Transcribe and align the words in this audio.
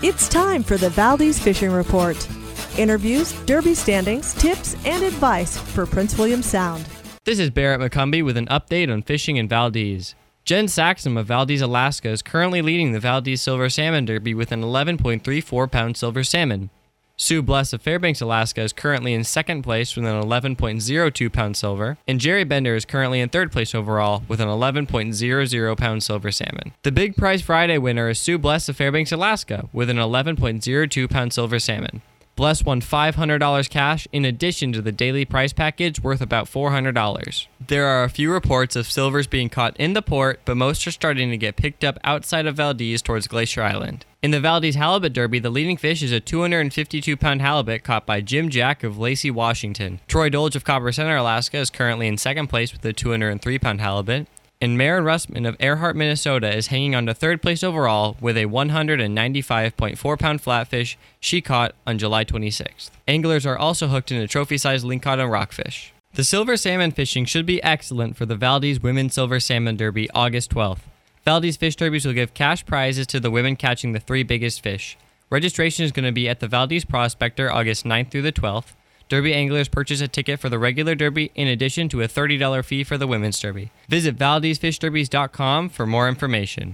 It's 0.00 0.28
time 0.28 0.62
for 0.62 0.76
the 0.76 0.90
Valdez 0.90 1.40
Fishing 1.40 1.72
Report. 1.72 2.16
Interviews, 2.78 3.32
derby 3.46 3.74
standings, 3.74 4.32
tips, 4.32 4.76
and 4.86 5.02
advice 5.02 5.58
for 5.58 5.86
Prince 5.86 6.16
William 6.16 6.40
Sound. 6.40 6.86
This 7.24 7.40
is 7.40 7.50
Barrett 7.50 7.80
McCumby 7.80 8.24
with 8.24 8.36
an 8.36 8.46
update 8.46 8.92
on 8.92 9.02
fishing 9.02 9.38
in 9.38 9.48
Valdez. 9.48 10.14
Jen 10.44 10.66
Saxum 10.66 11.18
of 11.18 11.26
Valdez, 11.26 11.60
Alaska 11.60 12.10
is 12.10 12.22
currently 12.22 12.62
leading 12.62 12.92
the 12.92 13.00
Valdez 13.00 13.42
Silver 13.42 13.68
Salmon 13.68 14.04
Derby 14.04 14.34
with 14.34 14.52
an 14.52 14.62
11.34 14.62 15.72
pound 15.72 15.96
silver 15.96 16.22
salmon. 16.22 16.70
Sue 17.20 17.42
Bless 17.42 17.72
of 17.72 17.82
Fairbanks, 17.82 18.20
Alaska 18.20 18.60
is 18.60 18.72
currently 18.72 19.12
in 19.12 19.24
second 19.24 19.62
place 19.62 19.96
with 19.96 20.04
an 20.06 20.22
11.02 20.22 21.32
pound 21.32 21.56
silver, 21.56 21.98
and 22.06 22.20
Jerry 22.20 22.44
Bender 22.44 22.76
is 22.76 22.84
currently 22.84 23.18
in 23.20 23.28
third 23.28 23.50
place 23.50 23.74
overall 23.74 24.22
with 24.28 24.40
an 24.40 24.46
11.00 24.46 25.76
pound 25.76 26.02
silver 26.04 26.30
salmon. 26.30 26.74
The 26.84 26.92
Big 26.92 27.16
Prize 27.16 27.42
Friday 27.42 27.76
winner 27.76 28.08
is 28.08 28.20
Sue 28.20 28.38
Bless 28.38 28.68
of 28.68 28.76
Fairbanks, 28.76 29.10
Alaska 29.10 29.68
with 29.72 29.90
an 29.90 29.96
11.02 29.96 31.10
pound 31.10 31.32
silver 31.32 31.58
salmon. 31.58 32.02
Bless 32.36 32.64
won 32.64 32.80
$500 32.80 33.68
cash 33.68 34.06
in 34.12 34.24
addition 34.24 34.72
to 34.72 34.80
the 34.80 34.92
daily 34.92 35.24
prize 35.24 35.52
package 35.52 36.00
worth 36.00 36.20
about 36.20 36.46
$400. 36.46 37.48
There 37.66 37.86
are 37.86 38.04
a 38.04 38.08
few 38.08 38.32
reports 38.32 38.76
of 38.76 38.88
silvers 38.88 39.26
being 39.26 39.48
caught 39.48 39.76
in 39.76 39.94
the 39.94 40.02
port, 40.02 40.42
but 40.44 40.56
most 40.56 40.86
are 40.86 40.92
starting 40.92 41.30
to 41.30 41.36
get 41.36 41.56
picked 41.56 41.82
up 41.82 41.98
outside 42.04 42.46
of 42.46 42.54
Valdez 42.54 43.02
towards 43.02 43.26
Glacier 43.26 43.64
Island. 43.64 44.04
In 44.20 44.32
the 44.32 44.40
Valdez 44.40 44.74
Halibut 44.74 45.12
Derby, 45.12 45.38
the 45.38 45.48
leading 45.48 45.76
fish 45.76 46.02
is 46.02 46.10
a 46.10 46.18
252 46.18 47.16
pound 47.16 47.40
halibut 47.40 47.84
caught 47.84 48.04
by 48.04 48.20
Jim 48.20 48.48
Jack 48.48 48.82
of 48.82 48.98
Lacey, 48.98 49.30
Washington. 49.30 50.00
Troy 50.08 50.28
Dolge 50.28 50.56
of 50.56 50.64
Copper 50.64 50.90
Center, 50.90 51.14
Alaska 51.14 51.58
is 51.58 51.70
currently 51.70 52.08
in 52.08 52.18
second 52.18 52.48
place 52.48 52.72
with 52.72 52.84
a 52.84 52.92
203 52.92 53.58
pound 53.60 53.80
halibut 53.80 54.26
and 54.60 54.76
Maren 54.76 55.04
Russman 55.04 55.46
of 55.46 55.56
Erhard, 55.58 55.94
Minnesota 55.94 56.54
is 56.54 56.68
hanging 56.68 56.94
on 56.94 57.06
to 57.06 57.14
third 57.14 57.40
place 57.42 57.62
overall 57.62 58.16
with 58.20 58.36
a 58.36 58.46
195.4 58.46 60.18
pound 60.18 60.42
flatfish 60.42 60.96
she 61.20 61.40
caught 61.40 61.74
on 61.86 61.98
July 61.98 62.24
26th. 62.24 62.90
Anglers 63.06 63.46
are 63.46 63.56
also 63.56 63.88
hooked 63.88 64.10
in 64.10 64.20
a 64.20 64.26
trophy 64.26 64.58
sized 64.58 64.84
lingcod 64.84 65.20
and 65.20 65.30
rockfish. 65.30 65.92
The 66.14 66.24
silver 66.24 66.56
salmon 66.56 66.90
fishing 66.90 67.24
should 67.24 67.46
be 67.46 67.62
excellent 67.62 68.16
for 68.16 68.26
the 68.26 68.34
Valdez 68.34 68.82
Women's 68.82 69.14
Silver 69.14 69.38
Salmon 69.38 69.76
Derby 69.76 70.10
August 70.10 70.50
12th. 70.50 70.80
Valdez 71.28 71.58
Fish 71.58 71.76
Derbies 71.76 72.06
will 72.06 72.14
give 72.14 72.32
cash 72.32 72.64
prizes 72.64 73.06
to 73.08 73.20
the 73.20 73.30
women 73.30 73.54
catching 73.54 73.92
the 73.92 74.00
three 74.00 74.22
biggest 74.22 74.62
fish. 74.62 74.96
Registration 75.28 75.84
is 75.84 75.92
going 75.92 76.06
to 76.06 76.10
be 76.10 76.26
at 76.26 76.40
the 76.40 76.48
Valdez 76.48 76.86
Prospector 76.86 77.52
August 77.52 77.84
9th 77.84 78.10
through 78.10 78.22
the 78.22 78.32
12th. 78.32 78.72
Derby 79.10 79.34
anglers 79.34 79.68
purchase 79.68 80.00
a 80.00 80.08
ticket 80.08 80.40
for 80.40 80.48
the 80.48 80.58
regular 80.58 80.94
derby 80.94 81.30
in 81.34 81.46
addition 81.46 81.90
to 81.90 82.00
a 82.00 82.08
$30 82.08 82.64
fee 82.64 82.82
for 82.82 82.96
the 82.96 83.06
women's 83.06 83.38
derby. 83.38 83.70
Visit 83.90 84.16
valdezfishderbies.com 84.16 85.68
for 85.68 85.84
more 85.84 86.08
information. 86.08 86.72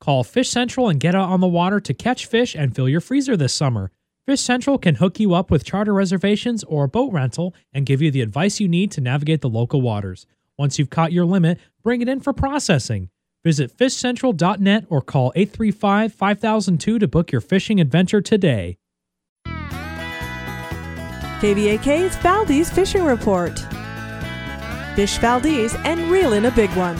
Call 0.00 0.24
Fish 0.24 0.50
Central 0.50 0.88
and 0.88 0.98
get 0.98 1.14
out 1.14 1.28
on 1.28 1.38
the 1.38 1.46
water 1.46 1.78
to 1.78 1.94
catch 1.94 2.26
fish 2.26 2.56
and 2.56 2.74
fill 2.74 2.88
your 2.88 3.00
freezer 3.00 3.36
this 3.36 3.54
summer. 3.54 3.92
Fish 4.26 4.40
Central 4.40 4.78
can 4.78 4.96
hook 4.96 5.20
you 5.20 5.32
up 5.32 5.48
with 5.48 5.64
charter 5.64 5.94
reservations 5.94 6.64
or 6.64 6.88
boat 6.88 7.12
rental 7.12 7.54
and 7.72 7.86
give 7.86 8.02
you 8.02 8.10
the 8.10 8.22
advice 8.22 8.58
you 8.58 8.66
need 8.66 8.90
to 8.90 9.00
navigate 9.00 9.42
the 9.42 9.48
local 9.48 9.80
waters. 9.80 10.26
Once 10.58 10.76
you've 10.76 10.90
caught 10.90 11.12
your 11.12 11.24
limit, 11.24 11.60
bring 11.84 12.02
it 12.02 12.08
in 12.08 12.18
for 12.18 12.32
processing. 12.32 13.08
Visit 13.44 13.76
fishcentral.net 13.76 14.84
or 14.88 15.00
call 15.00 15.32
835 15.34 16.12
5002 16.14 16.98
to 16.98 17.08
book 17.08 17.32
your 17.32 17.40
fishing 17.40 17.80
adventure 17.80 18.20
today. 18.20 18.76
KVAK's 21.40 22.14
Valdez 22.16 22.70
Fishing 22.70 23.04
Report. 23.04 23.58
Fish 24.94 25.18
Valdez 25.18 25.74
and 25.84 26.00
reel 26.10 26.34
in 26.34 26.44
a 26.44 26.50
big 26.52 26.70
one. 26.76 26.96